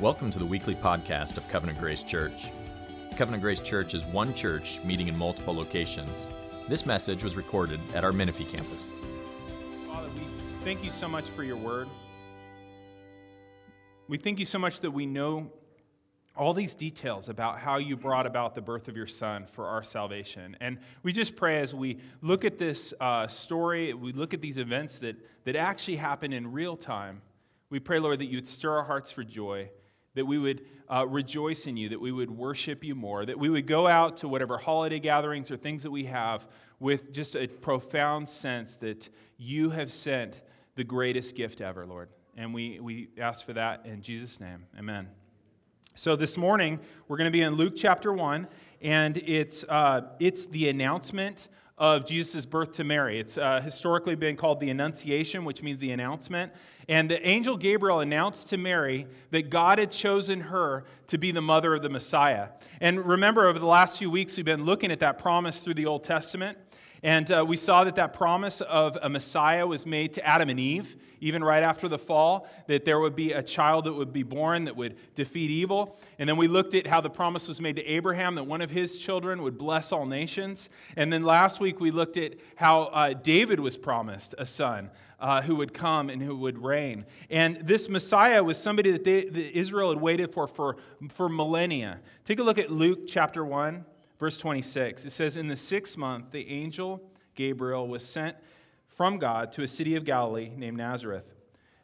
[0.00, 2.52] Welcome to the weekly podcast of Covenant Grace Church.
[3.16, 6.24] Covenant Grace Church is one church meeting in multiple locations.
[6.68, 8.92] This message was recorded at our Menifee campus.
[9.90, 10.22] Father, we
[10.62, 11.88] thank you so much for your word.
[14.06, 15.50] We thank you so much that we know
[16.36, 19.82] all these details about how you brought about the birth of your son for our
[19.82, 20.56] salvation.
[20.60, 24.58] And we just pray as we look at this uh, story, we look at these
[24.58, 27.20] events that, that actually happen in real time.
[27.68, 29.70] We pray, Lord, that you would stir our hearts for joy
[30.18, 33.48] that we would uh, rejoice in you, that we would worship you more, that we
[33.48, 36.46] would go out to whatever holiday gatherings or things that we have
[36.80, 40.42] with just a profound sense that you have sent
[40.74, 42.08] the greatest gift ever, Lord.
[42.36, 44.64] And we, we ask for that in Jesus' name.
[44.76, 45.08] Amen.
[45.94, 48.46] So this morning, we're going to be in Luke chapter 1,
[48.80, 51.48] and it's, uh, it's the announcement
[51.78, 53.20] of Jesus' birth to Mary.
[53.20, 56.52] It's uh, historically been called the Annunciation, which means the announcement.
[56.88, 61.42] And the angel Gabriel announced to Mary that God had chosen her to be the
[61.42, 62.48] mother of the Messiah.
[62.80, 65.86] And remember, over the last few weeks, we've been looking at that promise through the
[65.86, 66.58] Old Testament.
[67.02, 70.58] And uh, we saw that that promise of a Messiah was made to Adam and
[70.58, 74.22] Eve, even right after the fall, that there would be a child that would be
[74.22, 75.96] born that would defeat evil.
[76.18, 78.70] And then we looked at how the promise was made to Abraham that one of
[78.70, 80.70] his children would bless all nations.
[80.96, 84.90] And then last week we looked at how uh, David was promised a son.
[85.20, 87.04] Uh, who would come and who would reign.
[87.28, 90.76] And this Messiah was somebody that, they, that Israel had waited for, for
[91.12, 91.98] for millennia.
[92.24, 93.84] Take a look at Luke chapter 1
[94.18, 95.04] verse 26.
[95.04, 97.02] It says, In the sixth month, the angel
[97.34, 98.36] Gabriel was sent
[98.88, 101.32] from God to a city of Galilee named Nazareth,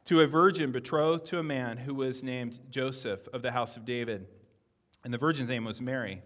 [0.06, 3.84] to a virgin betrothed to a man who was named Joseph of the house of
[3.84, 4.26] David.
[5.04, 6.22] And the virgin's name was Mary.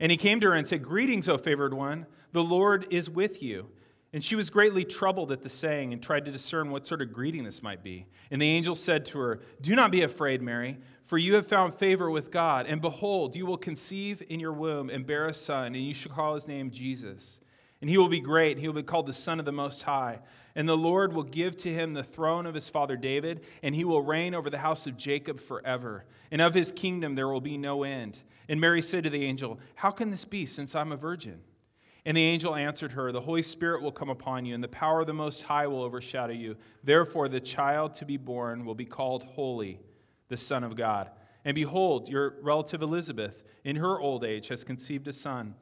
[0.00, 3.42] And he came to her and said, Greetings, O favored one, the Lord is with
[3.42, 3.68] you.
[4.14, 7.12] And she was greatly troubled at the saying and tried to discern what sort of
[7.12, 8.06] greeting this might be.
[8.30, 10.78] And the angel said to her, Do not be afraid, Mary
[11.12, 14.88] for you have found favor with God, and behold, you will conceive in your womb
[14.88, 17.38] and bear a son, and you shall call his name Jesus.
[17.82, 19.82] And he will be great, and he will be called the Son of the Most
[19.82, 20.20] High.
[20.54, 23.84] And the Lord will give to him the throne of his father David, and he
[23.84, 26.06] will reign over the house of Jacob forever.
[26.30, 28.22] And of his kingdom there will be no end.
[28.48, 31.42] And Mary said to the angel, How can this be, since I'm a virgin?
[32.06, 35.02] And the angel answered her, The Holy Spirit will come upon you, and the power
[35.02, 36.56] of the Most High will overshadow you.
[36.82, 39.78] Therefore, the child to be born will be called Holy
[40.32, 41.10] the Son of God.
[41.44, 45.54] And behold, your relative Elizabeth, in her old age, has conceived a son,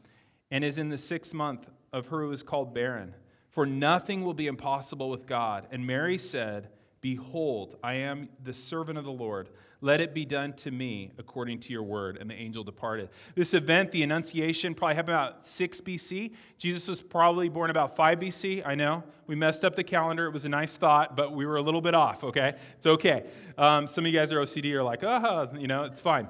[0.49, 3.15] and is in the sixth month of her who is called barren.
[3.51, 5.67] For nothing will be impossible with God.
[5.73, 6.69] And Mary said,
[7.01, 9.49] Behold, I am the servant of the Lord.
[9.81, 12.19] Let it be done to me according to your word.
[12.19, 13.09] And the angel departed.
[13.35, 16.33] This event, the Annunciation, probably happened about 6 BC.
[16.59, 18.67] Jesus was probably born about 5 BC.
[18.67, 19.03] I know.
[19.27, 20.27] We messed up the calendar.
[20.27, 22.55] It was a nice thought, but we were a little bit off, okay?
[22.77, 23.25] It's okay.
[23.57, 26.29] Um, some of you guys are OCD are like, ah, you know, it's fine.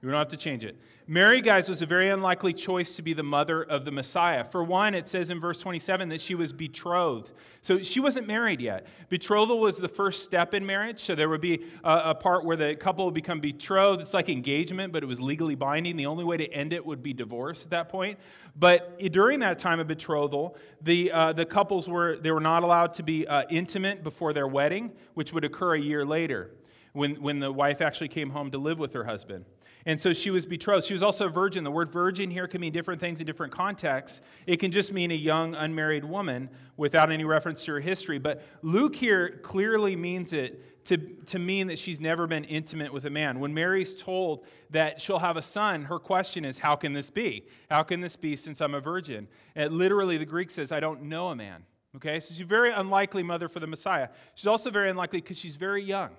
[0.00, 0.80] We don't have to change it.
[1.10, 4.44] Mary, guys, was a very unlikely choice to be the mother of the Messiah.
[4.44, 7.32] For one, it says in verse 27 that she was betrothed.
[7.62, 8.86] So she wasn't married yet.
[9.08, 11.00] Betrothal was the first step in marriage.
[11.00, 14.00] So there would be a, a, part where the couple would become betrothed.
[14.00, 15.96] It's like engagement, but it was legally binding.
[15.96, 18.16] The only way to end it would be divorce at that point.
[18.54, 22.94] But during that time of betrothal, the, uh, the couples were, they were not allowed
[22.94, 26.52] to be uh, intimate before their wedding, which would occur a year later
[26.92, 29.44] when, when the wife actually came home to live with her husband.
[29.86, 30.86] And so she was betrothed.
[30.86, 31.64] She was also a virgin.
[31.64, 34.20] The word virgin here can mean different things in different contexts.
[34.46, 38.18] It can just mean a young, unmarried woman without any reference to her history.
[38.18, 40.96] But Luke here clearly means it to,
[41.26, 43.40] to mean that she's never been intimate with a man.
[43.40, 47.46] When Mary's told that she'll have a son, her question is, How can this be?
[47.70, 49.28] How can this be since I'm a virgin?
[49.54, 51.64] And literally, the Greek says, I don't know a man.
[51.96, 54.08] Okay, so she's a very unlikely mother for the Messiah.
[54.34, 56.10] She's also very unlikely because she's very young.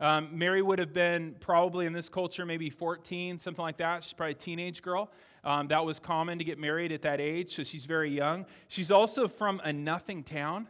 [0.00, 4.04] Um, Mary would have been probably in this culture maybe 14, something like that.
[4.04, 5.10] She's probably a teenage girl.
[5.44, 8.46] Um, that was common to get married at that age, so she's very young.
[8.68, 10.68] She's also from a nothing town.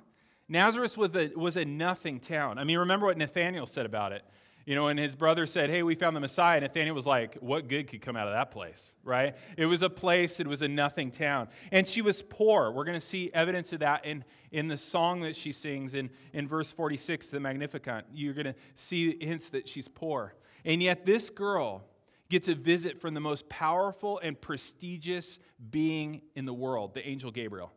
[0.49, 2.59] Nazareth was a, was a nothing town.
[2.59, 4.25] I mean, remember what Nathaniel said about it.
[4.69, 6.59] You know, and his brother said, Hey, we found the Messiah.
[6.59, 9.35] And Nathaniel was like, What good could come out of that place, right?
[9.57, 11.49] It was a place, it was a nothing town.
[11.73, 12.71] And she was poor.
[12.71, 16.11] We're going to see evidence of that in, in the song that she sings in,
[16.35, 18.05] in verse 46, the Magnificat.
[18.13, 20.35] You're going to see hints that she's poor.
[20.67, 21.83] And yet, this girl
[22.29, 25.39] gets a visit from the most powerful and prestigious
[25.71, 27.73] being in the world, the angel Gabriel.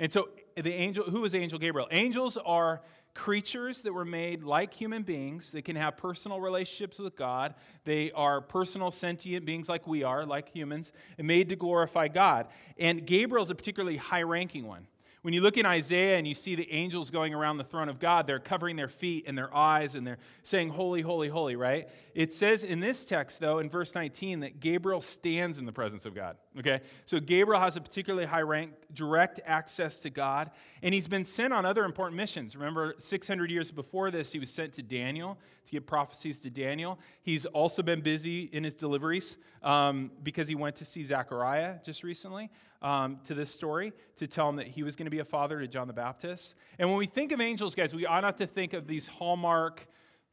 [0.00, 1.86] And so, the angel, who is Angel Gabriel?
[1.92, 2.82] Angels are
[3.14, 5.52] creatures that were made like human beings.
[5.52, 7.54] They can have personal relationships with God.
[7.84, 12.48] They are personal, sentient beings like we are, like humans, and made to glorify God.
[12.78, 14.86] And Gabriel's a particularly high ranking one.
[15.22, 18.00] When you look in Isaiah and you see the angels going around the throne of
[18.00, 21.88] God, they're covering their feet and their eyes and they're saying, Holy, holy, holy, right?
[22.12, 26.06] It says in this text, though, in verse 19, that Gabriel stands in the presence
[26.06, 26.80] of God, okay?
[27.04, 30.50] So Gabriel has a particularly high rank, direct access to God,
[30.82, 32.56] and he's been sent on other important missions.
[32.56, 36.98] Remember, 600 years before this, he was sent to Daniel to give prophecies to Daniel.
[37.22, 42.02] He's also been busy in his deliveries um, because he went to see Zechariah just
[42.02, 42.50] recently
[42.82, 45.60] um, to this story to tell him that he was going to be a father
[45.60, 46.56] to John the Baptist.
[46.78, 49.86] And when we think of angels, guys, we ought not to think of these Hallmark,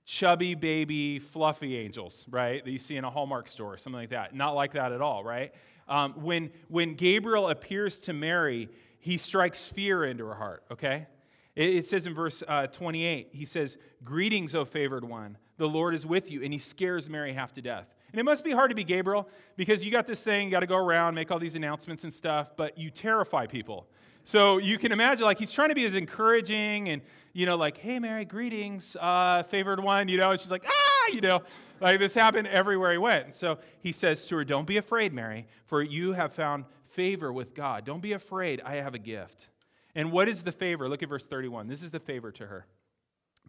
[0.05, 2.63] chubby baby, fluffy angels, right?
[2.65, 4.33] That you see in a Hallmark store, something like that.
[4.33, 5.53] Not like that at all, right?
[5.89, 8.69] Um, when, when Gabriel appears to Mary,
[8.99, 11.07] he strikes fear into her heart, okay?
[11.55, 15.93] It, it says in verse uh, 28, he says, Greetings, O favored one, the Lord
[15.93, 16.43] is with you.
[16.43, 17.93] And he scares Mary half to death.
[18.11, 20.61] And it must be hard to be Gabriel because you got this thing, you got
[20.61, 23.87] to go around, make all these announcements and stuff, but you terrify people.
[24.23, 27.01] So you can imagine, like, he's trying to be as encouraging and,
[27.33, 31.13] you know, like, hey, Mary, greetings, uh, favored one, you know, and she's like, ah,
[31.13, 31.41] you know,
[31.81, 33.33] like this happened everywhere he went.
[33.35, 37.53] So he says to her, Don't be afraid, Mary, for you have found favor with
[37.53, 37.85] God.
[37.85, 39.47] Don't be afraid, I have a gift.
[39.95, 40.87] And what is the favor?
[40.87, 41.67] Look at verse 31.
[41.67, 42.65] This is the favor to her.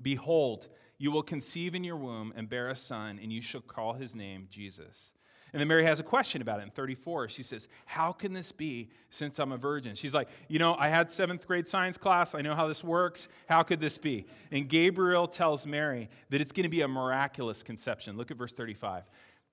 [0.01, 0.69] Behold,
[0.99, 4.15] you will conceive in your womb and bear a son, and you shall call his
[4.15, 5.15] name Jesus.
[5.53, 7.29] And then Mary has a question about it in 34.
[7.29, 9.95] She says, How can this be since I'm a virgin?
[9.95, 12.35] She's like, You know, I had seventh grade science class.
[12.35, 13.29] I know how this works.
[13.49, 14.27] How could this be?
[14.51, 18.17] And Gabriel tells Mary that it's going to be a miraculous conception.
[18.17, 19.05] Look at verse 35.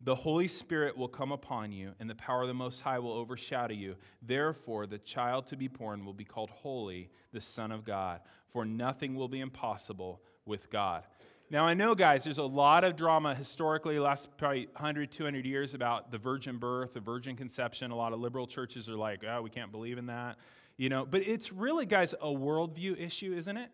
[0.01, 3.13] The Holy Spirit will come upon you, and the power of the Most High will
[3.13, 3.95] overshadow you.
[4.21, 8.21] Therefore, the child to be born will be called Holy, the Son of God.
[8.49, 11.03] For nothing will be impossible with God.
[11.49, 15.73] Now, I know, guys, there's a lot of drama historically, last probably 100, 200 years
[15.73, 17.91] about the virgin birth, the virgin conception.
[17.91, 20.35] A lot of liberal churches are like, oh, we can't believe in that.
[20.75, 23.69] You know, but it's really, guys, a worldview issue, isn't it?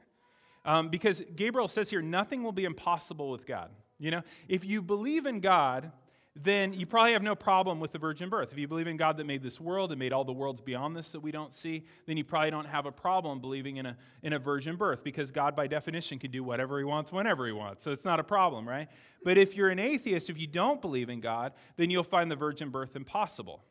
[0.65, 3.71] Um, because Gabriel says here, nothing will be impossible with God.
[3.97, 5.91] You know, if you believe in God,
[6.35, 8.51] then you probably have no problem with the virgin birth.
[8.51, 10.95] If you believe in God that made this world and made all the worlds beyond
[10.95, 13.97] this that we don't see, then you probably don't have a problem believing in a,
[14.23, 17.51] in a virgin birth because God, by definition, can do whatever he wants whenever he
[17.51, 17.83] wants.
[17.83, 18.87] So it's not a problem, right?
[19.23, 22.35] But if you're an atheist, if you don't believe in God, then you'll find the
[22.35, 23.63] virgin birth impossible.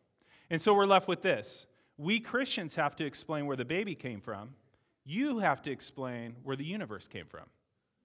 [0.48, 1.66] And so we're left with this.
[1.98, 4.50] We Christians have to explain where the baby came from.
[5.04, 7.46] You have to explain where the universe came from.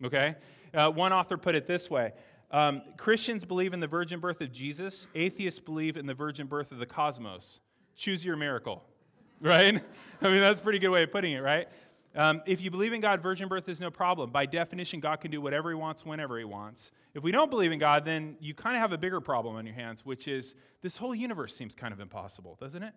[0.04, 0.36] Okay?
[0.74, 2.14] Uh, one author put it this way
[2.52, 6.72] um, Christians believe in the virgin birth of Jesus, atheists believe in the virgin birth
[6.72, 7.60] of the cosmos.
[7.96, 8.84] Choose your miracle,
[9.42, 9.82] right?
[10.22, 11.68] I mean, that's a pretty good way of putting it, right?
[12.16, 14.32] Um, if you believe in God, virgin birth is no problem.
[14.32, 16.92] By definition, God can do whatever He wants, whenever He wants.
[17.14, 19.66] If we don't believe in God, then you kind of have a bigger problem on
[19.66, 22.94] your hands, which is this whole universe seems kind of impossible, doesn't it?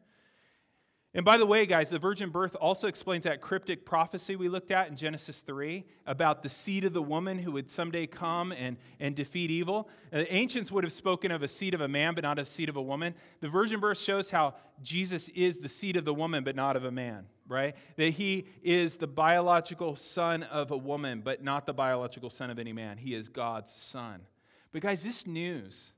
[1.12, 4.70] And by the way, guys, the virgin birth also explains that cryptic prophecy we looked
[4.70, 8.76] at in Genesis 3 about the seed of the woman who would someday come and,
[9.00, 9.88] and defeat evil.
[10.12, 12.44] Uh, the ancients would have spoken of a seed of a man, but not a
[12.44, 13.12] seed of a woman.
[13.40, 16.84] The virgin birth shows how Jesus is the seed of the woman, but not of
[16.84, 17.74] a man, right?
[17.96, 22.60] That he is the biological son of a woman, but not the biological son of
[22.60, 22.98] any man.
[22.98, 24.20] He is God's son.
[24.70, 25.92] But, guys, this news,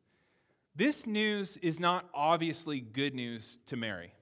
[0.74, 4.14] this news is not obviously good news to Mary.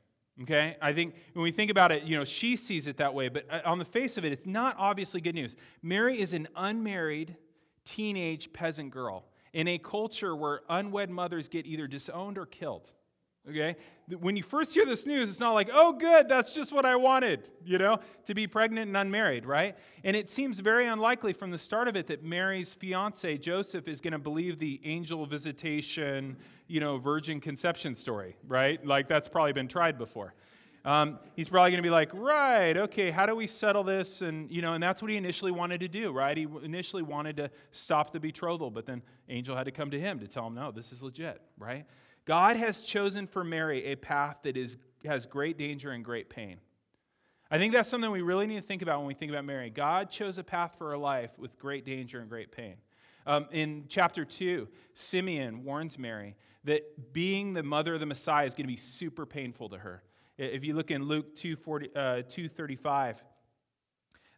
[0.43, 0.77] Okay?
[0.81, 3.47] I think when we think about it, you know, she sees it that way, but
[3.51, 5.55] uh, on the face of it, it's not obviously good news.
[5.83, 7.37] Mary is an unmarried
[7.85, 12.93] teenage peasant girl in a culture where unwed mothers get either disowned or killed.
[13.49, 13.77] Okay?
[14.19, 16.97] When you first hear this news, it's not like, oh, good, that's just what I
[16.97, 19.77] wanted, you know, to be pregnant and unmarried, right?
[20.05, 24.01] And it seems very unlikely from the start of it that Mary's fiance, Joseph, is
[24.01, 28.85] going to believe the angel visitation, you know, virgin conception story, right?
[28.85, 30.35] Like that's probably been tried before.
[30.85, 34.23] Um, he's probably going to be like, right, okay, how do we settle this?
[34.23, 36.37] And you know, and that's what he initially wanted to do, right?
[36.37, 40.19] He initially wanted to stop the betrothal, but then angel had to come to him
[40.21, 41.85] to tell him, no, this is legit, right?
[42.25, 46.59] God has chosen for Mary a path that is, has great danger and great pain.
[47.51, 49.71] I think that's something we really need to think about when we think about Mary.
[49.71, 52.77] God chose a path for her life with great danger and great pain.
[53.27, 58.55] Um, in chapter 2, Simeon warns Mary that being the mother of the Messiah is
[58.55, 60.03] going to be super painful to her.
[60.39, 61.91] If you look in Luke 2, 40, uh,
[62.23, 63.23] 235,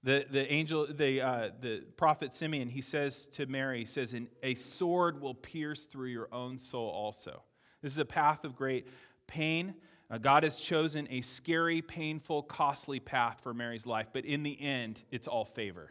[0.02, 4.54] the, the angel, the, uh, the prophet Simeon, he says to Mary, he says, a
[4.54, 7.42] sword will pierce through your own soul also.
[7.82, 8.86] This is a path of great
[9.26, 9.74] pain.
[10.10, 14.60] Uh, God has chosen a scary, painful, costly path for Mary's life, but in the
[14.60, 15.90] end, it's all favor.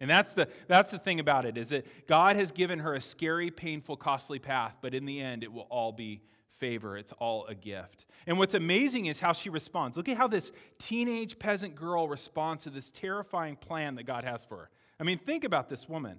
[0.00, 3.00] And that's the, that's the thing about it, is that God has given her a
[3.00, 6.22] scary, painful, costly path, but in the end, it will all be
[6.58, 8.06] favor, it's all a gift.
[8.26, 9.96] And what's amazing is how she responds.
[9.96, 14.44] Look at how this teenage peasant girl responds to this terrifying plan that God has
[14.44, 14.70] for her.
[15.00, 16.18] I mean, think about this woman.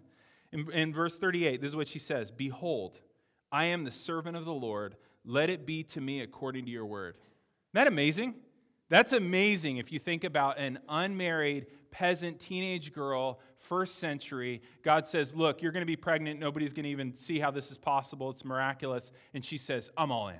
[0.51, 3.00] In, in verse 38, this is what she says Behold,
[3.51, 4.96] I am the servant of the Lord.
[5.25, 7.15] Let it be to me according to your word.
[7.15, 8.36] Isn't that amazing?
[8.89, 14.62] That's amazing if you think about an unmarried peasant teenage girl, first century.
[14.84, 16.39] God says, Look, you're going to be pregnant.
[16.39, 18.30] Nobody's going to even see how this is possible.
[18.30, 19.12] It's miraculous.
[19.34, 20.39] And she says, I'm all in.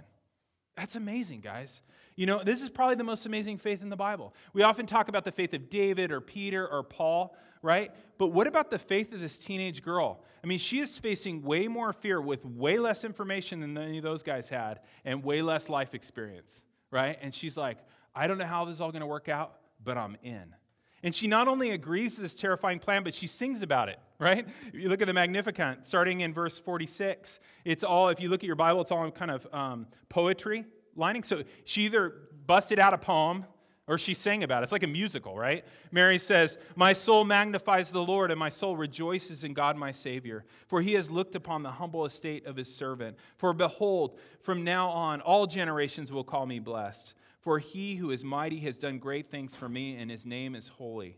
[0.76, 1.82] That's amazing, guys.
[2.16, 4.34] You know, this is probably the most amazing faith in the Bible.
[4.54, 7.92] We often talk about the faith of David or Peter or Paul, right?
[8.18, 10.24] But what about the faith of this teenage girl?
[10.44, 14.04] I mean, she is facing way more fear with way less information than any of
[14.04, 16.56] those guys had and way less life experience,
[16.92, 17.18] right?
[17.22, 17.78] And she's like,
[18.14, 20.56] I don't know how this is all going to work out, but I'm in.
[21.02, 24.48] And she not only agrees to this terrifying plan, but she sings about it, right?
[24.68, 28.42] If you look at the Magnificat, starting in verse 46, it's all, if you look
[28.42, 31.24] at your Bible, it's all kind of um, poetry lining.
[31.24, 32.14] So she either
[32.46, 33.46] busted out a poem
[33.88, 34.64] or she sang about it.
[34.64, 35.66] It's like a musical, right?
[35.92, 40.46] Mary says, My soul magnifies the Lord, and my soul rejoices in God my Savior,
[40.68, 43.18] for he has looked upon the humble estate of his servant.
[43.38, 47.14] For behold, from now on, all generations will call me blessed.
[47.42, 50.70] For he who is mighty has done great things for me, and his name is
[50.70, 51.18] holy.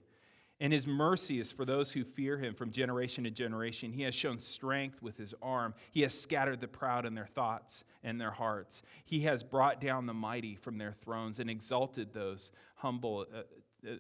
[0.60, 3.92] And his mercy is for those who fear him from generation to generation.
[3.92, 5.74] He has shown strength with his arm.
[5.92, 8.82] He has scattered the proud in their thoughts and their hearts.
[9.04, 13.26] He has brought down the mighty from their thrones and exalted those humble.
[13.34, 13.42] Uh,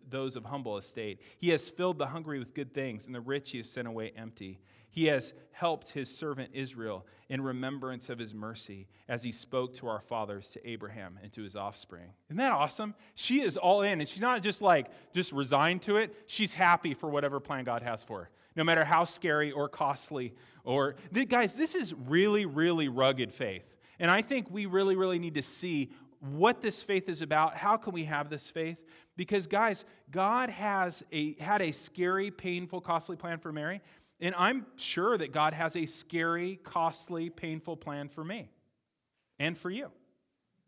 [0.09, 1.21] Those of humble estate.
[1.37, 4.13] He has filled the hungry with good things, and the rich he has sent away
[4.17, 4.59] empty.
[4.91, 9.87] He has helped his servant Israel in remembrance of his mercy as he spoke to
[9.87, 12.13] our fathers, to Abraham, and to his offspring.
[12.29, 12.95] Isn't that awesome?
[13.13, 16.15] She is all in, and she's not just like just resigned to it.
[16.27, 20.33] She's happy for whatever plan God has for her, no matter how scary or costly.
[20.63, 20.95] Or,
[21.27, 23.75] guys, this is really, really rugged faith.
[23.99, 27.55] And I think we really, really need to see what this faith is about.
[27.55, 28.77] How can we have this faith?
[29.15, 33.81] Because, guys, God has a, had a scary, painful, costly plan for Mary.
[34.19, 38.49] And I'm sure that God has a scary, costly, painful plan for me
[39.39, 39.91] and for you.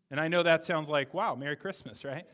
[0.10, 2.25] And I know that sounds like, wow, Merry Christmas, right?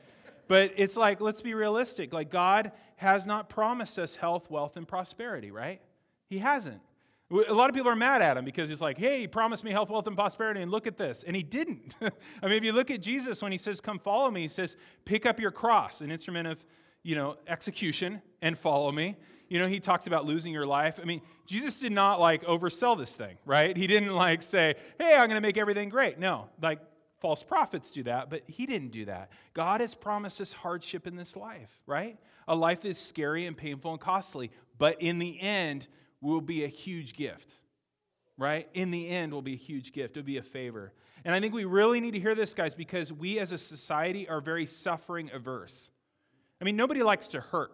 [0.47, 2.13] But it's like, let's be realistic.
[2.13, 5.81] Like, God has not promised us health, wealth, and prosperity, right?
[6.29, 6.81] He hasn't.
[7.33, 9.71] A lot of people are mad at him because he's like, hey, he promised me
[9.71, 11.23] health, wealth, and prosperity, and look at this.
[11.23, 11.95] And he didn't.
[12.01, 14.77] I mean, if you look at Jesus when he says, come follow me, he says,
[15.03, 16.63] pick up your cross, an instrument of,
[17.01, 19.17] you know, execution, and follow me.
[19.49, 20.99] You know, he talks about losing your life.
[21.01, 23.75] I mean, Jesus did not like oversell this thing, right?
[23.75, 26.19] He didn't like say, hey, I'm going to make everything great.
[26.19, 26.79] No, like
[27.19, 29.31] false prophets do that, but he didn't do that.
[29.53, 32.17] God has promised us hardship in this life, right?
[32.47, 35.87] A life that is scary and painful and costly, but in the end
[36.23, 37.53] will be a huge gift,
[38.37, 38.67] right?
[38.73, 40.17] In the end will be a huge gift.
[40.17, 40.93] It'll be a favor.
[41.25, 44.27] And I think we really need to hear this, guys, because we as a society
[44.27, 45.91] are very suffering averse.
[46.59, 47.71] I mean, nobody likes to hurt.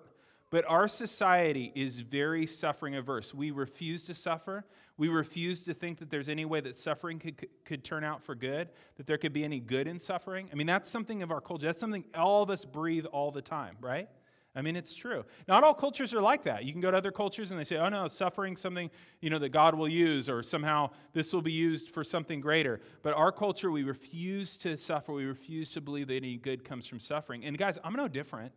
[0.52, 3.34] But our society is very suffering averse.
[3.36, 4.66] We refuse to suffer.
[4.98, 8.34] We refuse to think that there's any way that suffering could, could turn out for
[8.34, 10.50] good, that there could be any good in suffering.
[10.52, 11.68] I mean, that's something of our culture.
[11.68, 14.10] That's something all of us breathe all the time, right?
[14.56, 15.26] I mean, it's true.
[15.48, 16.66] Not all cultures are like that.
[16.66, 18.90] You can go to other cultures and they say, oh no, suffering something,
[19.22, 22.82] you know, that God will use, or somehow this will be used for something greater.
[23.04, 25.14] But our culture, we refuse to suffer.
[25.14, 27.46] We refuse to believe that any good comes from suffering.
[27.46, 28.52] And guys, I'm no different.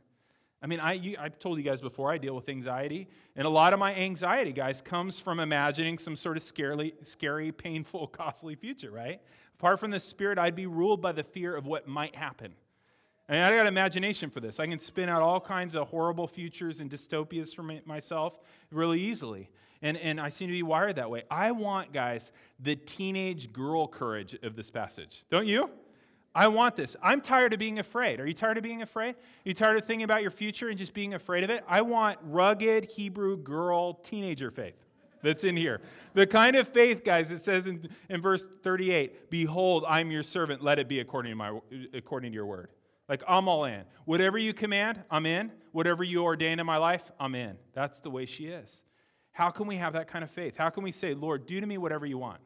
[0.63, 3.09] I mean, I, you, I've told you guys before, I deal with anxiety.
[3.37, 7.53] And a lot of my anxiety, guys, comes from imagining some sort of scary, scary,
[7.53, 9.21] painful, costly future, right?
[9.59, 12.55] Apart from the spirit, I'd be ruled by the fear of what might happen.
[13.29, 14.61] I I got imagination for this.
[14.61, 18.39] I can spin out all kinds of horrible futures and dystopias for myself
[18.71, 19.51] really easily.
[19.83, 21.25] And, and I seem to be wired that way.
[21.31, 25.25] I want, guys, the teenage girl courage of this passage.
[25.29, 25.71] Don't you?
[26.35, 26.97] I want this.
[27.03, 28.21] I'm tired of being afraid.
[28.21, 29.11] Are you tired of being afraid?
[29.17, 31.63] Are you tired of thinking about your future and just being afraid of it?
[31.69, 34.77] I want rugged Hebrew girl teenager faith
[35.23, 35.83] that's in here.
[36.15, 40.63] The kind of faith, guys, it says in, in verse 38 Behold, I'm your servant.
[40.63, 41.59] Let it be according to, my,
[41.93, 42.69] according to your word.
[43.13, 43.83] Like, I'm all in.
[44.07, 45.53] Whatever you command, I'm in.
[45.73, 47.59] Whatever you ordain in my life, I'm in.
[47.75, 48.83] That's the way she is.
[49.33, 50.57] How can we have that kind of faith?
[50.57, 52.41] How can we say, Lord, do to me whatever you want?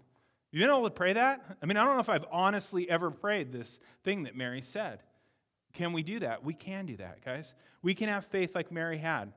[0.51, 1.57] You been able to pray that?
[1.63, 5.05] I mean, I don't know if I've honestly ever prayed this thing that Mary said.
[5.73, 6.45] Can we do that?
[6.45, 7.55] We can do that, guys.
[7.81, 9.31] We can have faith like Mary had.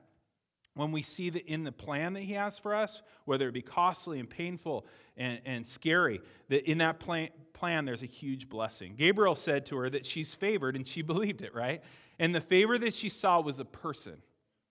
[0.74, 3.62] When we see that in the plan that he has for us, whether it be
[3.62, 4.86] costly and painful
[5.16, 8.94] and, and scary, that in that plan, plan there's a huge blessing.
[8.96, 11.82] Gabriel said to her that she's favored, and she believed it, right?
[12.18, 14.22] And the favor that she saw was a person.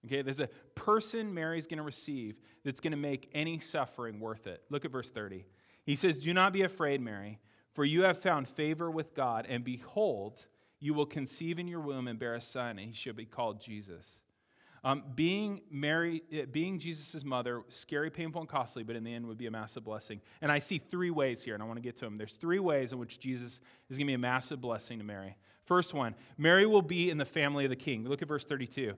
[0.05, 4.47] Okay, there's a person Mary's going to receive that's going to make any suffering worth
[4.47, 4.63] it.
[4.69, 5.45] Look at verse 30.
[5.85, 7.39] He says, Do not be afraid, Mary,
[7.73, 10.45] For you have found favor with God, and behold,
[10.79, 13.59] you will conceive in your womb and bear a son, and he shall be called
[13.59, 14.21] Jesus.
[14.83, 19.27] Um, being Mary, eh, being Jesus' mother, scary, painful, and costly, but in the end
[19.27, 20.21] would be a massive blessing.
[20.41, 22.17] And I see three ways here, and I want to get to them.
[22.17, 23.59] There's three ways in which Jesus
[23.89, 25.35] is going to be a massive blessing to Mary.
[25.65, 28.03] First one, Mary will be in the family of the king.
[28.07, 28.95] Look at verse 32.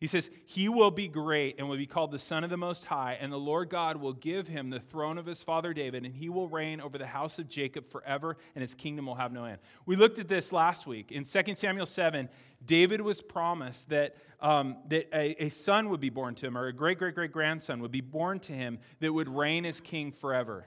[0.00, 2.84] He says, He will be great and will be called the Son of the Most
[2.86, 6.14] High, and the Lord God will give him the throne of his father David, and
[6.14, 9.44] he will reign over the house of Jacob forever, and his kingdom will have no
[9.44, 9.58] end.
[9.86, 11.12] We looked at this last week.
[11.12, 12.28] In 2 Samuel 7,
[12.64, 16.66] David was promised that, um, that a, a son would be born to him, or
[16.66, 20.12] a great, great, great grandson would be born to him that would reign as king
[20.12, 20.66] forever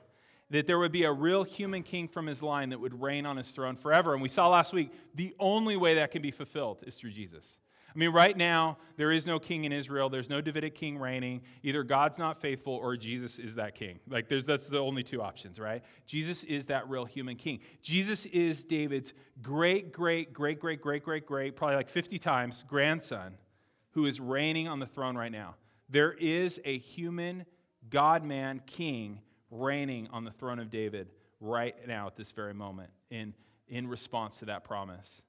[0.50, 3.36] that there would be a real human king from his line that would reign on
[3.36, 4.13] his throne forever.
[4.13, 7.60] And we saw last week the only way that can be fulfilled is through Jesus.
[7.94, 10.10] I mean, right now, there is no king in Israel.
[10.10, 11.41] There's no Davidic king reigning.
[11.63, 14.00] Either God's not faithful or Jesus is that king.
[14.08, 15.84] Like, there's, that's the only two options, right?
[16.06, 17.60] Jesus is that real human king.
[17.82, 23.36] Jesus is David's great, great, great, great, great, great, great, probably like 50 times grandson
[23.91, 25.56] who is reigning on the throne right now.
[25.89, 27.46] There is a human
[27.89, 32.89] God man king reigning on the throne of David right now at this very moment
[33.10, 33.34] in,
[33.67, 35.22] in response to that promise.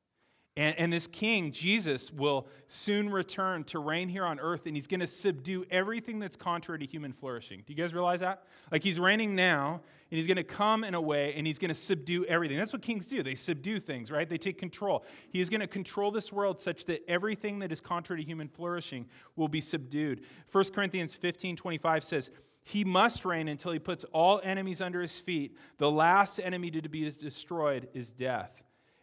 [0.59, 4.89] And, and, this king, Jesus, will soon return to reign here on earth, and he's
[4.89, 7.63] going to subdue everything that's contrary to human flourishing.
[7.65, 8.43] Do you guys realize that?
[8.73, 11.69] Like he's reigning now, and he's going to come in a way, and he's going
[11.69, 12.59] to subdue everything.
[12.59, 13.23] That's what kings do.
[13.23, 14.29] They subdue things, right?
[14.29, 15.05] They take control.
[15.31, 18.49] He is going to control this world such that everything that is contrary to human
[18.49, 20.23] flourishing will be subdued.
[20.51, 22.31] 1 Corinthians 15 25 says,
[22.65, 25.57] he must reign until he puts all enemies under his feet.
[25.79, 28.51] The last enemy to be destroyed is death.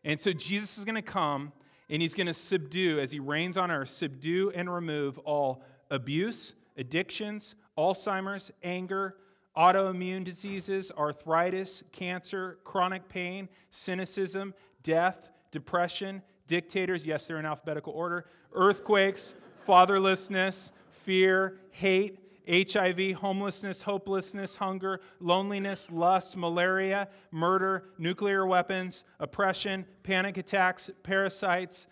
[0.06, 1.52] And so Jesus is going to come
[1.90, 6.54] and he's going to subdue, as he reigns on earth, subdue and remove all abuse,
[6.78, 9.18] addictions, Alzheimer's, anger,
[9.58, 18.26] autoimmune diseases, arthritis, cancer, chronic pain, cynicism, death, depression, dictators, yes, they're in alphabetical order,
[18.54, 19.34] earthquakes,
[19.68, 30.38] fatherlessness, fear, hate, HIV, homelessness, hopelessness, hunger, loneliness, lust, malaria, murder, nuclear weapons, oppression, panic
[30.38, 31.88] attacks, parasites,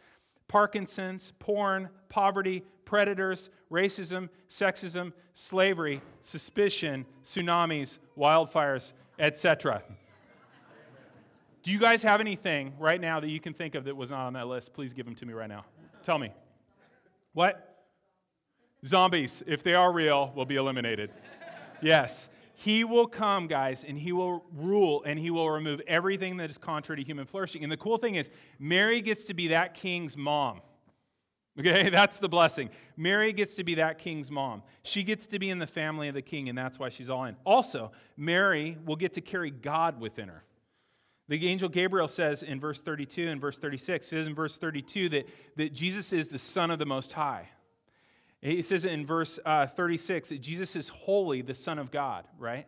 [0.48, 9.82] Parkinson's, porn, poverty, predators, racism, sexism, slavery, suspicion, tsunamis, wildfires, etc.
[11.63, 14.28] Do you guys have anything right now that you can think of that was not
[14.28, 14.74] on that list?
[14.74, 15.66] Please give them to me right now.
[16.04, 16.32] Tell me.
[17.34, 17.73] What?
[18.86, 21.12] Zombies, if they are real, will be eliminated.
[21.82, 22.30] yes.
[22.56, 26.58] He will come, guys, and he will rule and he will remove everything that is
[26.58, 27.63] contrary to human flourishing.
[27.63, 30.62] And the cool thing is, Mary gets to be that king's mom.
[31.60, 32.69] Okay, that's the blessing.
[32.96, 34.63] Mary gets to be that king's mom.
[34.84, 37.26] She gets to be in the family of the king, and that's why she's all
[37.26, 37.36] in.
[37.43, 40.43] Also, Mary will get to carry God within her.
[41.30, 45.28] The angel Gabriel says in verse 32 and verse 36, says in verse 32 that,
[45.56, 47.50] that Jesus is the Son of the Most High.
[48.44, 52.68] He says in verse uh, 36 that Jesus is holy, the Son of God, right?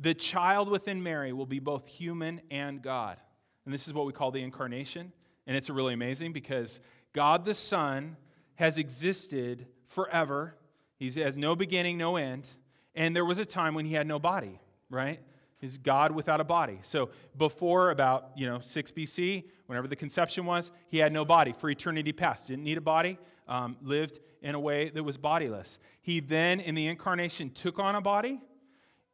[0.00, 3.18] The child within Mary will be both human and God.
[3.64, 5.12] And this is what we call the incarnation.
[5.46, 6.80] And it's really amazing because
[7.12, 8.16] God the Son
[8.56, 10.56] has existed forever.
[10.96, 12.48] He has no beginning, no end.
[12.96, 14.58] And there was a time when he had no body,
[14.90, 15.20] right?
[15.58, 16.78] He's God without a body.
[16.82, 21.52] So before about, you know, 6 BC, whenever the conception was, he had no body
[21.52, 22.46] for eternity past.
[22.46, 23.18] Didn't need a body
[23.48, 25.78] um, lived in a way that was bodiless.
[26.00, 28.40] He then, in the incarnation, took on a body,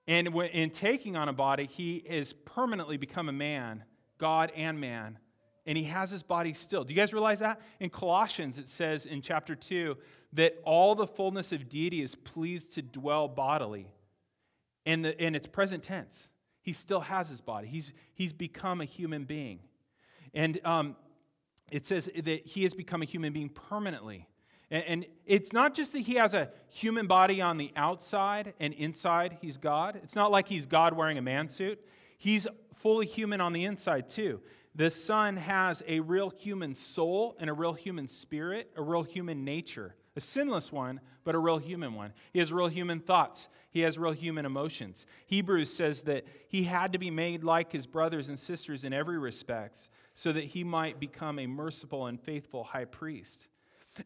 [0.06, 3.84] and in taking on a body, he has permanently become a man,
[4.18, 5.18] God and man,
[5.64, 6.84] and he has his body still.
[6.84, 7.60] Do you guys realize that?
[7.80, 9.96] In Colossians, it says in chapter 2
[10.34, 13.88] that all the fullness of deity is pleased to dwell bodily.
[14.84, 16.28] In, the, in its present tense,
[16.64, 17.68] he still has his body.
[17.68, 19.60] He's, he's become a human being.
[20.32, 20.96] And um,
[21.70, 24.26] it says that he has become a human being permanently.
[24.70, 29.38] And, it's not just that he has a human body on the outside and inside
[29.40, 30.00] he's God.
[30.02, 31.80] It's not like he's God wearing a man suit.
[32.18, 32.46] He's
[32.76, 34.40] fully human on the inside too.
[34.74, 39.44] The Son has a real human soul and a real human spirit, a real human
[39.44, 42.12] nature, a sinless one, but a real human one.
[42.32, 43.48] He has real human thoughts.
[43.70, 45.06] He has real human emotions.
[45.26, 49.18] Hebrews says that he had to be made like his brothers and sisters in every
[49.18, 53.48] respect so that he might become a merciful and faithful high priest.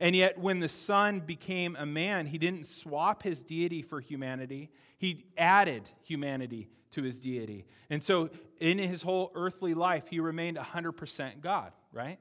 [0.00, 4.70] And yet, when the Son became a man, he didn't swap his deity for humanity,
[4.98, 7.66] he added humanity to his deity.
[7.90, 12.18] And so, in his whole earthly life, he remained 100% God, right?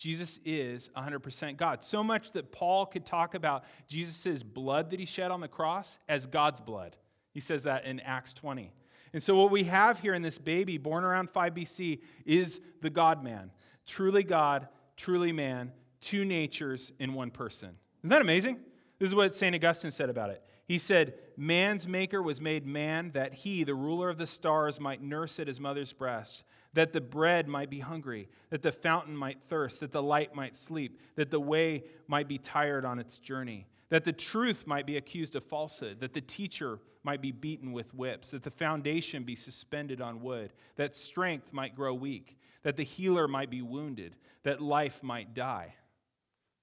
[0.00, 1.84] Jesus is 100% God.
[1.84, 5.98] So much that Paul could talk about Jesus' blood that he shed on the cross
[6.08, 6.96] as God's blood.
[7.34, 8.72] He says that in Acts 20.
[9.12, 12.88] And so, what we have here in this baby born around 5 BC is the
[12.88, 13.50] God man.
[13.84, 17.76] Truly God, truly man, two natures in one person.
[18.00, 18.58] Isn't that amazing?
[18.98, 19.54] This is what St.
[19.54, 20.42] Augustine said about it.
[20.66, 25.02] He said, Man's maker was made man that he, the ruler of the stars, might
[25.02, 29.42] nurse at his mother's breast, that the bread might be hungry, that the fountain might
[29.48, 33.66] thirst, that the light might sleep, that the way might be tired on its journey,
[33.88, 37.92] that the truth might be accused of falsehood, that the teacher might be beaten with
[37.94, 42.84] whips, that the foundation be suspended on wood, that strength might grow weak, that the
[42.84, 45.74] healer might be wounded, that life might die.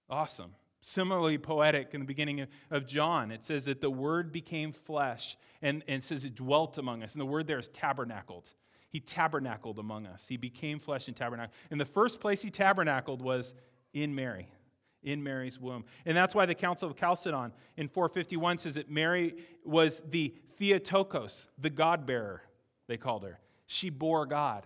[0.09, 0.53] Awesome.
[0.79, 5.83] Similarly poetic in the beginning of John, it says that the Word became flesh and,
[5.87, 7.13] and says it dwelt among us.
[7.13, 8.53] And the word there is tabernacled.
[8.89, 10.27] He tabernacled among us.
[10.27, 11.55] He became flesh and tabernacled.
[11.71, 13.53] And the first place he tabernacled was
[13.93, 14.47] in Mary,
[15.03, 15.85] in Mary's womb.
[16.05, 21.49] And that's why the Council of Chalcedon in 451 says that Mary was the Theotokos,
[21.57, 22.41] the God bearer,
[22.87, 23.39] they called her.
[23.65, 24.65] She bore God.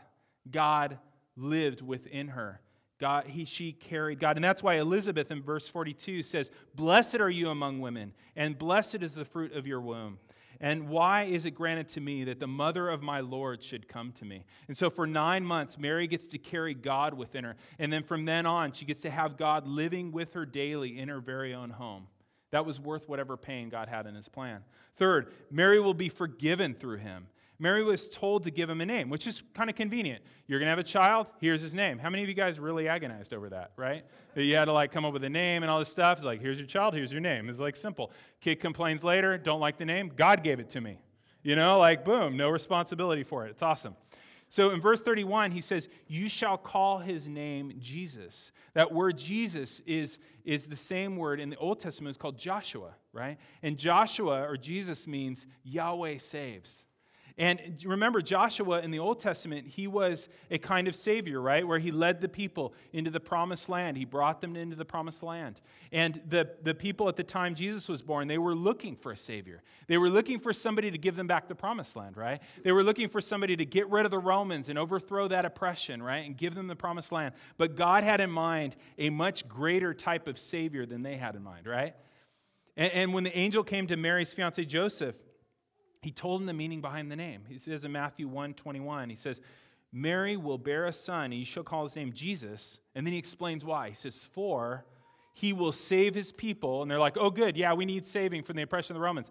[0.50, 1.00] God
[1.36, 2.62] lived within her.
[3.00, 4.38] God, he, she carried God.
[4.38, 9.02] And that's why Elizabeth in verse 42 says, Blessed are you among women, and blessed
[9.02, 10.20] is the fruit of your womb.
[10.64, 14.12] And why is it granted to me that the mother of my Lord should come
[14.14, 14.46] to me?
[14.68, 17.56] And so for nine months, Mary gets to carry God within her.
[17.80, 21.10] And then from then on, she gets to have God living with her daily in
[21.10, 22.06] her very own home.
[22.52, 24.62] That was worth whatever pain God had in his plan.
[24.98, 27.28] Third, Mary will be forgiven through him.
[27.62, 30.24] Mary was told to give him a name, which is kind of convenient.
[30.48, 32.00] You're going to have a child, here's his name.
[32.00, 34.04] How many of you guys really agonized over that, right?
[34.36, 36.18] You had to like come up with a name and all this stuff.
[36.18, 37.50] It's like, here's your child, here's your name.
[37.50, 38.12] It's like simple.
[38.40, 40.12] Kid complains later, don't like the name.
[40.16, 40.98] God gave it to me.
[41.44, 43.52] You know, like boom, no responsibility for it.
[43.52, 43.96] It's awesome.
[44.50, 48.52] So in verse 31, he says, You shall call his name Jesus.
[48.74, 52.96] That word Jesus is, is the same word in the Old Testament, it's called Joshua,
[53.14, 53.38] right?
[53.62, 56.86] And Joshua or Jesus means Yahweh saves.
[57.42, 61.68] And remember, Joshua in the Old Testament, he was a kind of savior, right?
[61.68, 63.98] Where he led the people into the promised land.
[63.98, 65.60] He brought them into the promised land.
[65.92, 69.18] And the, the people at the time Jesus was born, they were looking for a
[69.18, 69.64] savior.
[69.88, 72.40] They were looking for somebody to give them back the promised land, right?
[72.64, 76.04] They were looking for somebody to get rid of the Romans and overthrow that oppression,
[76.04, 76.24] right?
[76.24, 77.34] And give them the promised land.
[77.58, 81.42] But God had in mind a much greater type of savior than they had in
[81.42, 81.96] mind, right?
[82.78, 85.16] And, and when the angel came to Mary's fiance Joseph,
[86.02, 87.44] he told him the meaning behind the name.
[87.48, 89.40] He says in Matthew 1 21, he says,
[89.92, 92.80] Mary will bear a son, and you shall call his name Jesus.
[92.96, 93.90] And then he explains why.
[93.90, 94.86] He says, For
[95.34, 96.82] he will save his people.
[96.82, 97.58] And they're like, Oh, good.
[97.58, 99.30] Yeah, we need saving from the oppression of the Romans.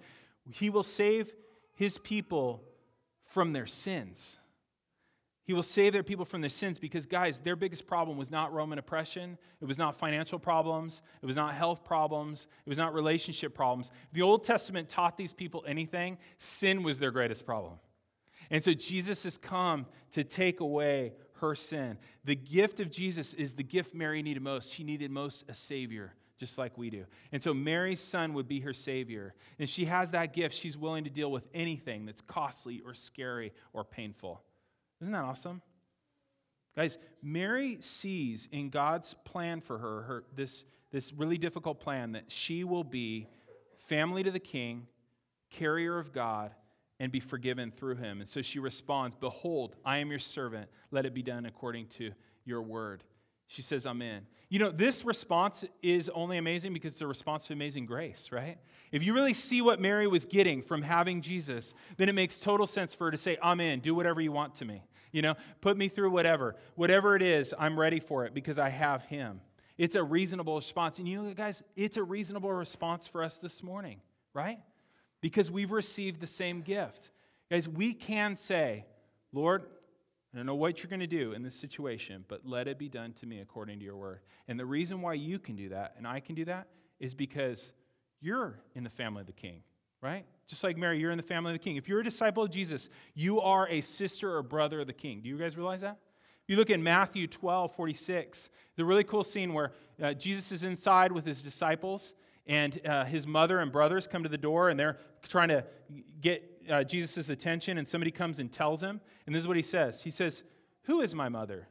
[0.51, 1.33] He will save
[1.75, 2.63] his people
[3.25, 4.40] from their sins.
[5.45, 8.53] He will save their people from their sins because, guys, their biggest problem was not
[8.53, 9.37] Roman oppression.
[9.61, 11.03] It was not financial problems.
[11.23, 12.47] It was not health problems.
[12.65, 13.91] It was not relationship problems.
[14.13, 17.75] The Old Testament taught these people anything, sin was their greatest problem.
[18.51, 21.99] And so Jesus has come to take away her sin.
[22.25, 24.73] The gift of Jesus is the gift Mary needed most.
[24.73, 27.07] She needed most a Savior, just like we do.
[27.33, 29.35] And so Mary's son would be her Savior.
[29.59, 32.93] And if she has that gift, she's willing to deal with anything that's costly or
[32.93, 34.43] scary or painful.
[35.01, 35.63] Isn't that awesome?
[36.77, 42.31] Guys, Mary sees in God's plan for her, her this, this really difficult plan that
[42.31, 43.29] she will be
[43.79, 44.87] family to the king,
[45.51, 46.53] carrier of God,
[47.01, 48.21] and be forgiven through him.
[48.21, 50.69] And so she responds, Behold, I am your servant.
[50.91, 52.13] Let it be done according to
[52.45, 53.03] your word.
[53.47, 54.27] She says, I'm in.
[54.49, 58.59] You know, this response is only amazing because it's a response to amazing grace, right?
[58.93, 62.67] If you really see what Mary was getting from having Jesus, then it makes total
[62.67, 64.83] sense for her to say, I'm in, do whatever you want to me.
[65.13, 66.57] You know, put me through whatever.
[66.75, 69.41] Whatever it is, I'm ready for it because I have him.
[69.79, 70.99] It's a reasonable response.
[70.99, 74.01] And you know, guys, it's a reasonable response for us this morning,
[74.35, 74.59] right?
[75.21, 77.11] Because we've received the same gift.
[77.51, 78.85] Guys, we can say,
[79.33, 79.65] Lord,
[80.33, 82.89] I don't know what you're going to do in this situation, but let it be
[82.89, 84.21] done to me according to your word.
[84.47, 86.69] And the reason why you can do that and I can do that
[87.01, 87.73] is because
[88.21, 89.63] you're in the family of the king,
[90.01, 90.27] right?
[90.51, 91.77] Just like Mary, you're in the family of the king.
[91.77, 95.21] If you're a disciple of Jesus, you are a sister or brother of the king.
[95.21, 95.99] Do you guys realize that?
[96.49, 99.71] You look in Matthew 12, 46, the really cool scene where
[100.03, 102.15] uh, Jesus is inside with his disciples,
[102.49, 105.65] and uh, his mother and brothers come to the door, and they're trying to
[106.21, 109.01] get uh, Jesus' attention, and somebody comes and tells him.
[109.27, 110.43] And this is what he says He says,
[110.83, 111.69] Who is my mother?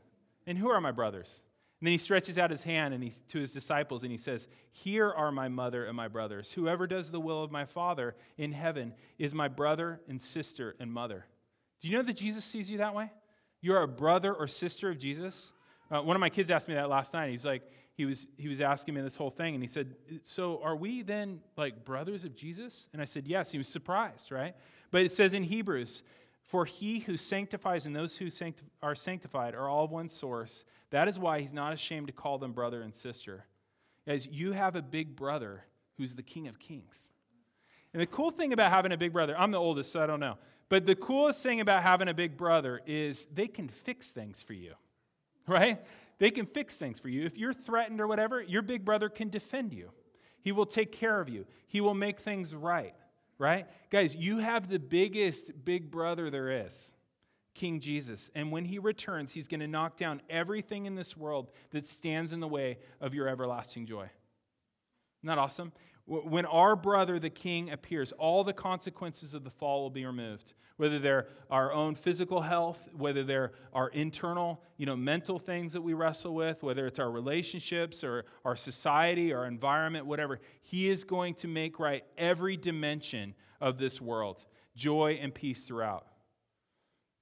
[0.48, 1.44] And who are my brothers?
[1.80, 4.48] And then he stretches out his hand and he, to his disciples and he says,
[4.72, 6.52] Here are my mother and my brothers.
[6.52, 10.92] Whoever does the will of my Father in heaven is my brother and sister and
[10.92, 11.26] mother.
[11.82, 13.12] Do you know that Jesus sees you that way?
[13.62, 15.54] You're a brother or sister of Jesus.
[15.90, 17.28] Uh, one of my kids asked me that last night.
[17.28, 17.64] He was like,
[17.96, 21.02] he was, he was asking me this whole thing, and he said, So are we
[21.02, 22.88] then like brothers of Jesus?
[22.94, 23.52] And I said, Yes.
[23.52, 24.56] He was surprised, right?
[24.92, 26.04] But it says in Hebrews,
[26.50, 30.66] For he who sanctifies and those who sancti- are sanctified are all of one source.
[30.90, 33.46] That is why he's not ashamed to call them brother and sister.
[34.08, 35.64] Guys, you have a big brother
[35.98, 37.12] who's the King of Kings.
[37.94, 40.20] And the cool thing about having a big brother, I'm the oldest, so I don't
[40.20, 40.40] know.
[40.70, 44.54] But the coolest thing about having a big brother is they can fix things for
[44.54, 44.74] you,
[45.48, 45.80] right?
[46.18, 47.28] They can fix things for you.
[47.28, 49.92] If you're threatened or whatever, your big brother can defend you.
[50.42, 52.96] He will take care of you, he will make things right,
[53.40, 53.66] right?
[53.90, 56.94] Guys, you have the biggest big brother there is.
[57.56, 58.30] King Jesus.
[58.36, 62.32] And when he returns, he's going to knock down everything in this world that stands
[62.32, 64.04] in the way of your everlasting joy.
[65.22, 65.72] Isn't that awesome?
[66.10, 70.54] When our brother, the king, appears, all the consequences of the fall will be removed.
[70.78, 75.82] Whether they're our own physical health, whether they're our internal, you know, mental things that
[75.82, 81.04] we wrestle with, whether it's our relationships or our society, our environment, whatever, he is
[81.04, 84.46] going to make right every dimension of this world.
[84.76, 86.08] Joy and peace throughout.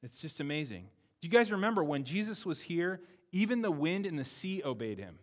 [0.01, 0.83] It's just amazing.
[1.19, 3.01] Do you guys remember when Jesus was here,
[3.33, 5.17] even the wind and the sea obeyed him?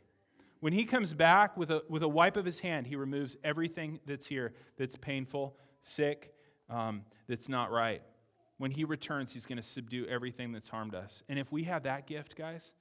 [0.65, 4.01] When he comes back with a, with a wipe of his hand, he removes everything
[4.07, 6.33] that's here that's painful, sick,
[6.71, 8.01] um, that's not right.
[8.57, 11.23] When he returns, he's going to subdue everything that's harmed us.
[11.29, 12.73] And if we have that gift, guys,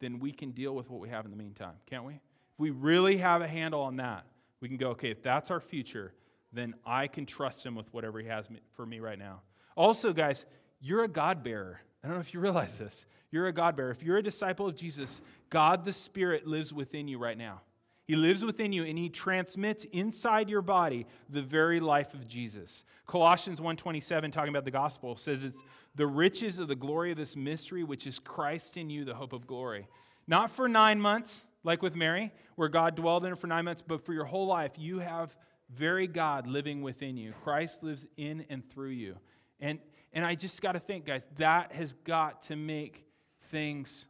[0.00, 2.14] then we can deal with what we have in the meantime, can't we?
[2.14, 4.26] If we really have a handle on that,
[4.60, 6.14] we can go, okay, if that's our future,
[6.52, 9.42] then I can trust him with whatever he has for me right now.
[9.76, 10.44] Also, guys,
[10.80, 11.78] you're a God bearer.
[12.02, 13.06] I don't know if you realize this.
[13.30, 13.90] You're a God bearer.
[13.90, 17.60] If you're a disciple of Jesus, God the Spirit lives within you right now.
[18.04, 22.86] He lives within you and he transmits inside your body the very life of Jesus.
[23.06, 25.62] Colossians 1:27 talking about the gospel says it's
[25.94, 29.34] the riches of the glory of this mystery which is Christ in you the hope
[29.34, 29.88] of glory.
[30.26, 33.82] Not for 9 months like with Mary where God dwelled in her for 9 months
[33.82, 35.36] but for your whole life you have
[35.68, 37.34] very God living within you.
[37.44, 39.18] Christ lives in and through you.
[39.60, 39.80] And
[40.12, 43.04] and I just got to think guys that has got to make
[43.50, 44.06] things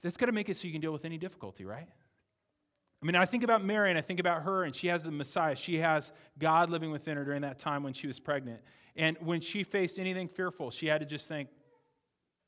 [0.00, 1.88] that's got to make it so you can deal with any difficulty, right?
[3.02, 5.10] I mean, I think about Mary and I think about her, and she has the
[5.10, 5.56] Messiah.
[5.56, 8.60] She has God living within her during that time when she was pregnant.
[8.94, 11.48] And when she faced anything fearful, she had to just think,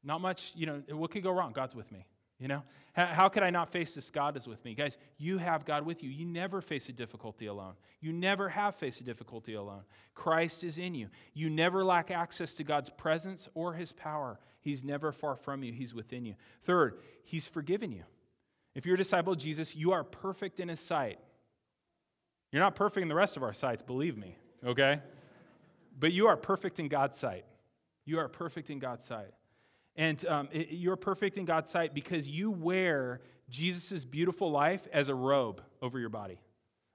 [0.04, 1.52] not much, you know, what could go wrong?
[1.52, 2.06] God's with me.
[2.38, 2.62] You know,
[2.94, 4.10] how, could I not face this?
[4.10, 4.74] God is with me.
[4.74, 6.10] Guys, you have God with you.
[6.10, 7.74] You never face a difficulty alone.
[8.00, 9.82] You never have faced a difficulty alone.
[10.14, 11.08] Christ is in you.
[11.32, 14.38] You never lack access to God's presence or his power.
[14.60, 16.34] He's never far from you, he's within you.
[16.62, 18.04] Third, he's forgiven you.
[18.74, 21.18] If you're a disciple of Jesus, you are perfect in his sight.
[22.50, 25.00] You're not perfect in the rest of our sights, believe me, okay?
[25.98, 27.44] But you are perfect in God's sight.
[28.04, 29.32] You are perfect in God's sight.
[29.96, 35.08] And um, it, you're perfect in God's sight because you wear Jesus' beautiful life as
[35.08, 36.40] a robe over your body,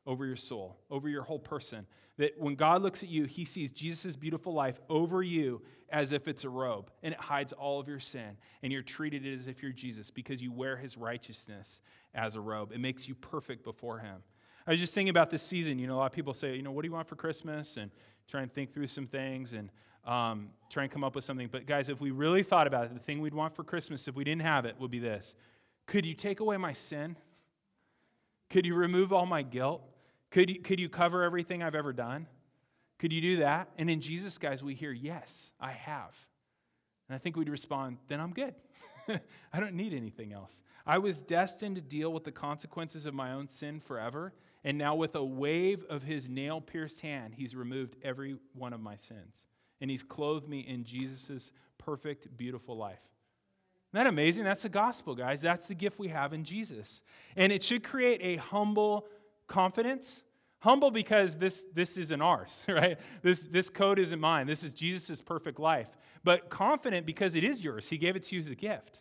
[0.05, 1.85] over your soul, over your whole person.
[2.17, 6.27] That when God looks at you, he sees Jesus' beautiful life over you as if
[6.27, 8.38] it's a robe, and it hides all of your sin.
[8.62, 11.81] And you're treated as if you're Jesus because you wear his righteousness
[12.13, 12.71] as a robe.
[12.73, 14.17] It makes you perfect before him.
[14.67, 15.79] I was just thinking about this season.
[15.79, 17.77] You know, a lot of people say, you know, what do you want for Christmas?
[17.77, 17.89] And
[18.27, 19.53] try and think through some things.
[19.53, 19.71] And
[20.10, 21.48] um, try and come up with something.
[21.52, 24.15] But guys, if we really thought about it, the thing we'd want for Christmas, if
[24.15, 25.36] we didn't have it, would be this
[25.86, 27.15] Could you take away my sin?
[28.50, 29.84] Could you remove all my guilt?
[30.32, 32.26] Could you, could you cover everything I've ever done?
[32.98, 33.69] Could you do that?
[33.78, 36.17] And in Jesus, guys, we hear, Yes, I have.
[37.08, 38.56] And I think we'd respond, Then I'm good.
[39.54, 40.63] I don't need anything else.
[40.88, 44.34] I was destined to deal with the consequences of my own sin forever.
[44.63, 48.82] And now, with a wave of his nail pierced hand, he's removed every one of
[48.82, 49.45] my sins
[49.82, 53.00] and he's clothed me in Jesus' perfect, beautiful life.
[53.92, 54.44] Isn't that amazing?
[54.44, 55.42] That's the gospel, guys.
[55.42, 57.02] That's the gift we have in Jesus.
[57.36, 59.08] And it should create a humble
[59.48, 60.24] confidence.
[60.60, 63.00] Humble because this, this isn't ours, right?
[63.24, 64.46] This, this code isn't mine.
[64.46, 65.88] This is Jesus' perfect life.
[66.24, 67.89] But confident because it is yours.
[67.89, 69.00] He gave it to you as a gift.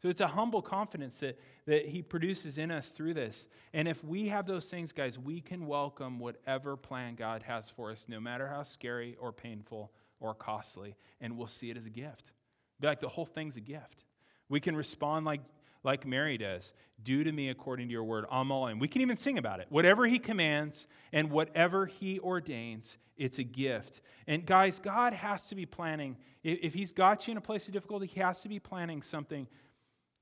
[0.00, 3.48] So it's a humble confidence that, that He produces in us through this.
[3.72, 7.90] And if we have those things, guys, we can welcome whatever plan God has for
[7.90, 11.90] us, no matter how scary or painful or costly, and we'll see it as a
[11.90, 12.32] gift.
[12.80, 14.04] Be like the whole thing's a gift.
[14.48, 15.40] We can respond like,
[15.84, 18.24] like Mary does Do to me according to your word.
[18.30, 18.78] I'm all in.
[18.78, 19.66] We can even sing about it.
[19.68, 24.00] Whatever he commands and whatever he ordains, it's a gift.
[24.26, 26.16] And guys, God has to be planning.
[26.42, 29.46] If he's got you in a place of difficulty, he has to be planning something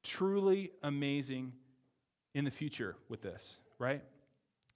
[0.02, 1.52] truly amazing
[2.34, 4.02] in the future with this, right?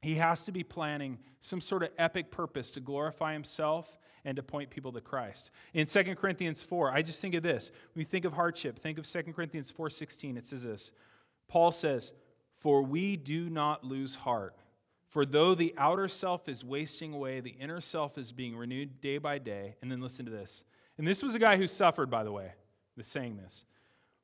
[0.02, 4.42] He has to be planning some sort of epic purpose to glorify himself and to
[4.42, 5.50] point people to Christ.
[5.74, 7.70] In 2 Corinthians 4, I just think of this.
[7.94, 10.37] When you think of hardship, think of 2 Corinthians 4:16.
[10.37, 10.92] It says this.
[11.48, 12.12] Paul says,
[12.59, 14.56] "For we do not lose heart,
[15.11, 19.18] For though the outer self is wasting away, the inner self is being renewed day
[19.18, 19.74] by day.
[19.83, 20.64] And then listen to this.
[20.96, 22.52] And this was a guy who suffered, by the way,
[22.96, 23.64] with saying this.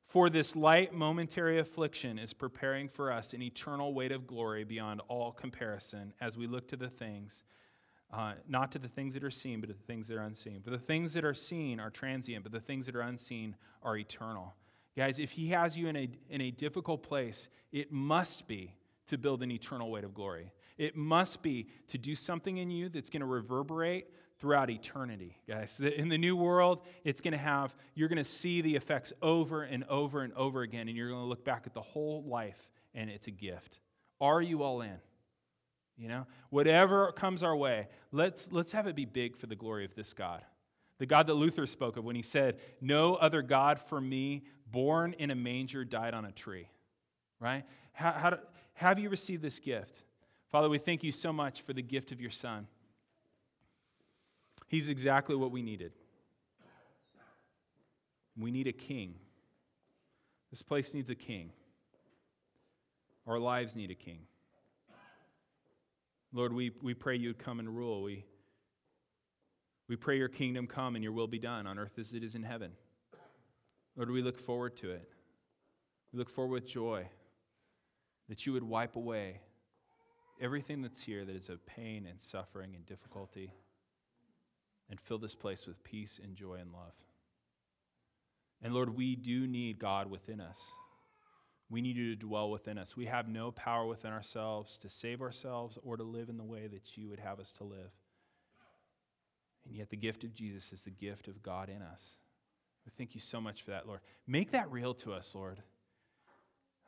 [0.05, 5.01] For this light momentary affliction is preparing for us an eternal weight of glory beyond
[5.09, 7.43] all comparison as we look to the things,
[8.11, 10.61] uh, not to the things that are seen, but to the things that are unseen.
[10.61, 13.97] For the things that are seen are transient, but the things that are unseen are
[13.97, 14.55] eternal.
[14.95, 18.73] Guys, if he has you in a, in a difficult place, it must be
[19.07, 20.51] to build an eternal weight of glory.
[20.77, 24.07] It must be to do something in you that's going to reverberate
[24.39, 25.79] throughout eternity, guys.
[25.79, 29.63] In the new world, it's going to have, you're going to see the effects over
[29.63, 32.69] and over and over again, and you're going to look back at the whole life,
[32.93, 33.79] and it's a gift.
[34.21, 34.97] Are you all in?
[35.97, 39.83] You know, whatever comes our way, let's, let's have it be big for the glory
[39.83, 40.43] of this God.
[40.99, 45.13] The God that Luther spoke of when he said, No other God for me, born
[45.17, 46.69] in a manger, died on a tree.
[47.39, 47.65] Right?
[47.93, 48.37] How, how do,
[48.73, 50.03] have you received this gift?
[50.49, 52.67] Father, we thank you so much for the gift of your Son.
[54.67, 55.93] He's exactly what we needed.
[58.39, 59.15] We need a king.
[60.51, 61.51] This place needs a king.
[63.25, 64.19] Our lives need a king.
[66.33, 68.03] Lord, we, we pray you would come and rule.
[68.03, 68.25] We,
[69.87, 72.35] we pray your kingdom come and your will be done on earth as it is
[72.35, 72.71] in heaven.
[73.95, 75.09] Lord, we look forward to it.
[76.11, 77.07] We look forward with joy
[78.29, 79.39] that you would wipe away
[80.41, 83.51] everything that's here that is of pain and suffering and difficulty
[84.89, 86.93] and fill this place with peace and joy and love.
[88.61, 90.71] And Lord, we do need God within us.
[91.69, 92.95] We need you to dwell within us.
[92.95, 96.67] We have no power within ourselves to save ourselves or to live in the way
[96.67, 97.91] that you would have us to live.
[99.65, 102.19] And yet, the gift of Jesus is the gift of God in us.
[102.85, 103.99] We thank you so much for that, Lord.
[104.25, 105.61] Make that real to us, Lord.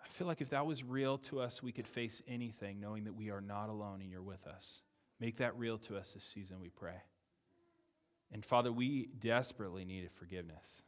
[0.02, 3.16] I feel like if that was real to us, we could face anything knowing that
[3.16, 4.82] we are not alone and you're with us.
[5.20, 7.02] Make that real to us this season, we pray.
[8.32, 10.84] And Father, we desperately needed forgiveness.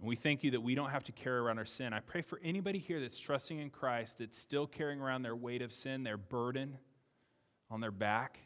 [0.00, 1.92] And we thank you that we don't have to carry around our sin.
[1.92, 5.60] I pray for anybody here that's trusting in Christ, that's still carrying around their weight
[5.60, 6.78] of sin, their burden
[7.70, 8.38] on their back,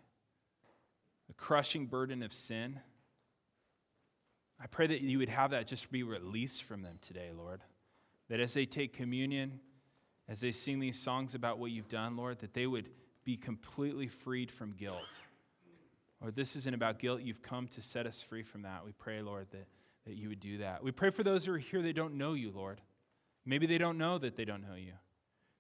[1.29, 2.81] the crushing burden of sin.
[4.61, 7.61] I pray that you would have that just be released from them today, Lord.
[8.31, 9.61] That as they take communion,
[10.29, 12.89] as they sing these songs about what you've done, Lord, that they would
[13.25, 15.21] be completely freed from guilt.
[16.21, 17.21] Lord, this isn't about guilt.
[17.23, 18.85] You've come to set us free from that.
[18.85, 19.67] We pray, Lord, that,
[20.07, 20.83] that you would do that.
[20.83, 22.81] We pray for those who are here that don't know you, Lord.
[23.47, 24.93] Maybe they don't know that they don't know you.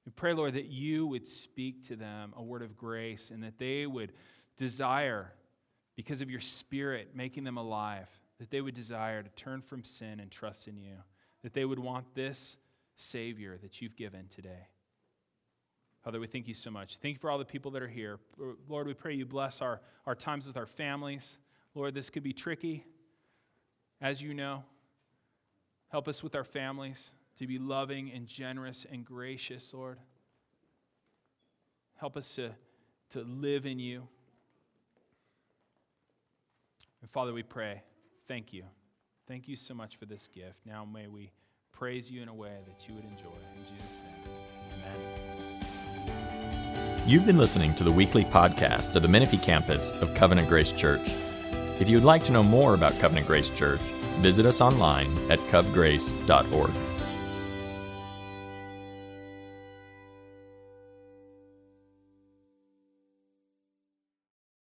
[0.07, 3.59] We pray, Lord, that you would speak to them a word of grace and that
[3.59, 4.13] they would
[4.57, 5.33] desire,
[5.97, 10.21] because of your spirit making them alive, that they would desire to turn from sin
[10.21, 10.97] and trust in you,
[11.43, 12.59] that they would want this
[12.97, 14.69] Savior that you've given today.
[16.05, 16.99] Father, we thank you so much.
[16.99, 18.19] Thank you for all the people that are here.
[18.69, 21.39] Lord, we pray you bless our, our times with our families.
[21.75, 22.85] Lord, this could be tricky,
[24.05, 24.63] as you know.
[25.89, 29.99] Help us with our families to be loving and generous and gracious, Lord.
[31.97, 32.51] Help us to,
[33.11, 34.07] to live in you.
[37.01, 37.83] And Father, we pray,
[38.29, 38.65] thank you.
[39.27, 40.59] Thank you so much for this gift.
[40.67, 41.31] Now may we
[41.73, 43.39] praise you in a way that you would enjoy.
[43.57, 44.13] In Jesus' name,
[44.75, 45.63] amen.
[47.07, 51.09] You've been listening to the weekly podcast of the Menifee campus of Covenant Grace Church.
[51.81, 53.81] If you would like to know more about Covenant Grace Church,
[54.21, 56.94] visit us online at covgrace.org.